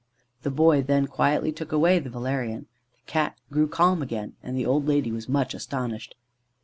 [0.41, 2.65] The boy then quietly took away the valerian.
[3.05, 6.15] The Cat grew calm again, and the old lady was much astonished.